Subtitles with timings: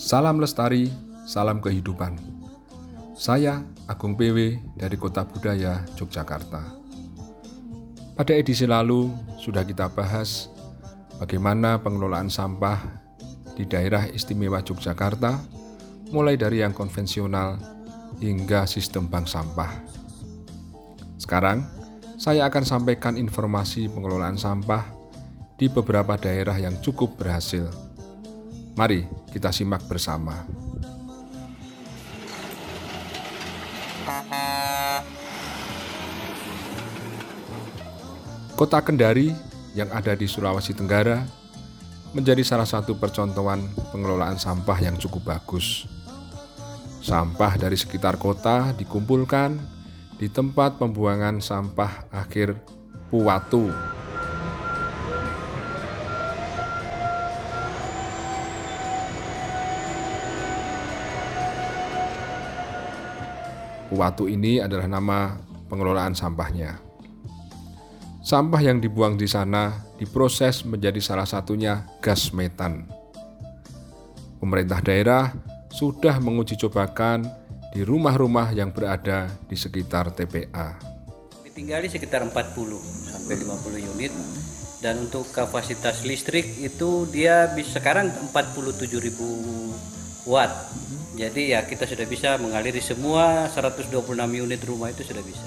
[0.00, 0.88] Salam lestari,
[1.28, 2.16] salam kehidupan.
[3.12, 6.72] Saya Agung PW dari Kota Budaya Yogyakarta.
[8.16, 10.48] Pada edisi lalu sudah kita bahas
[11.20, 12.80] bagaimana pengelolaan sampah
[13.60, 15.36] di daerah istimewa Yogyakarta,
[16.16, 17.60] mulai dari yang konvensional
[18.24, 19.84] hingga sistem bank sampah.
[21.20, 21.60] Sekarang,
[22.16, 24.80] saya akan sampaikan informasi pengelolaan sampah
[25.60, 27.89] di beberapa daerah yang cukup berhasil
[28.80, 30.40] Mari kita simak bersama.
[38.56, 39.36] Kota Kendari
[39.76, 41.20] yang ada di Sulawesi Tenggara
[42.16, 43.60] menjadi salah satu percontohan
[43.92, 45.84] pengelolaan sampah yang cukup bagus.
[47.04, 49.60] Sampah dari sekitar kota dikumpulkan
[50.16, 52.56] di tempat pembuangan sampah akhir
[53.12, 53.99] Puwatu
[63.90, 65.34] Watu ini adalah nama
[65.66, 66.78] pengelolaan sampahnya.
[68.22, 72.86] Sampah yang dibuang di sana diproses menjadi salah satunya gas metan.
[74.38, 75.34] Pemerintah daerah
[75.74, 77.26] sudah menguji cobakan
[77.74, 80.78] di rumah-rumah yang berada di sekitar TPA.
[81.46, 82.30] Ditinggali sekitar 40
[83.10, 84.12] sampai 50 unit
[84.78, 90.52] dan untuk kapasitas listrik itu dia bisa sekarang 47.000 watt
[91.20, 93.92] jadi ya kita sudah bisa mengaliri semua 126
[94.40, 95.44] unit rumah itu sudah bisa.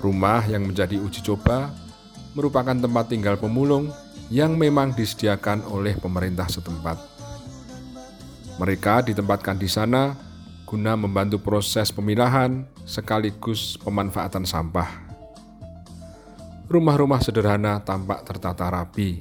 [0.00, 1.76] Rumah yang menjadi uji coba
[2.32, 3.92] merupakan tempat tinggal pemulung
[4.32, 6.96] yang memang disediakan oleh pemerintah setempat.
[8.56, 10.16] Mereka ditempatkan di sana
[10.64, 14.88] guna membantu proses pemilahan sekaligus pemanfaatan sampah.
[16.72, 19.20] Rumah-rumah sederhana tampak tertata rapi.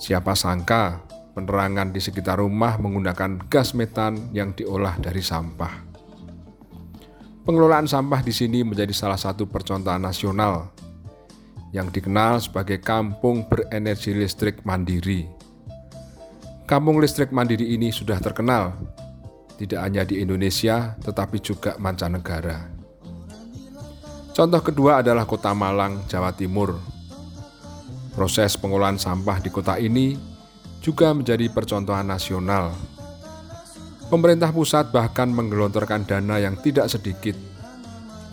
[0.00, 5.92] Siapa sangka penerangan di sekitar rumah menggunakan gas metan yang diolah dari sampah.
[7.42, 10.70] Pengelolaan sampah di sini menjadi salah satu percontohan nasional
[11.74, 15.26] yang dikenal sebagai kampung berenergi listrik mandiri.
[16.68, 18.76] Kampung listrik mandiri ini sudah terkenal
[19.58, 22.70] tidak hanya di Indonesia tetapi juga mancanegara.
[24.32, 26.78] Contoh kedua adalah Kota Malang, Jawa Timur.
[28.16, 30.31] Proses pengolahan sampah di kota ini
[30.82, 32.74] juga menjadi percontohan nasional.
[34.10, 37.38] Pemerintah pusat bahkan menggelontorkan dana yang tidak sedikit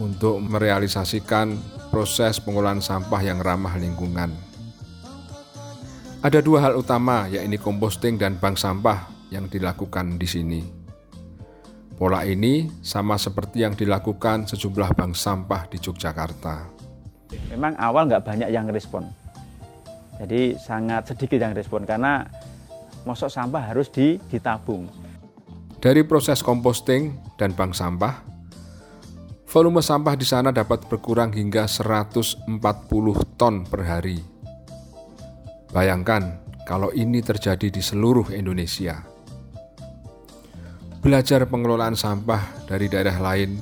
[0.02, 1.56] untuk merealisasikan
[1.94, 4.34] proses pengolahan sampah yang ramah lingkungan.
[6.20, 10.62] Ada dua hal utama, yaitu komposting dan bank sampah yang dilakukan di sini.
[11.96, 16.68] Pola ini sama seperti yang dilakukan sejumlah bank sampah di Yogyakarta.
[17.56, 19.08] Memang awal nggak banyak yang respon,
[20.20, 22.28] jadi sangat sedikit yang respon karena
[23.08, 23.88] mosok sampah harus
[24.28, 24.92] ditabung.
[25.80, 28.20] Dari proses komposting dan bank sampah,
[29.48, 32.52] volume sampah di sana dapat berkurang hingga 140
[33.40, 34.20] ton per hari.
[35.72, 39.00] Bayangkan kalau ini terjadi di seluruh Indonesia.
[41.00, 43.56] Belajar pengelolaan sampah dari daerah lain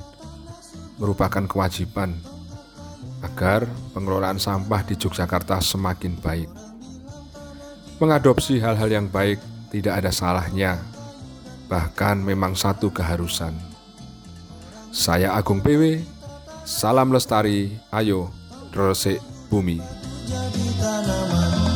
[0.98, 2.18] merupakan kewajiban
[3.22, 6.50] agar pengelolaan sampah di Yogyakarta semakin baik.
[7.98, 9.42] Mengadopsi hal-hal yang baik
[9.74, 10.78] tidak ada salahnya,
[11.66, 13.58] bahkan memang satu keharusan.
[14.94, 16.02] Saya Agung PW,
[16.64, 18.30] salam lestari, ayo
[18.74, 19.18] resik
[19.50, 19.82] bumi.
[20.28, 21.67] Jadi tanaman